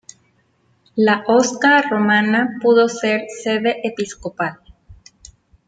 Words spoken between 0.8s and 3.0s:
La "Osca" romana pudo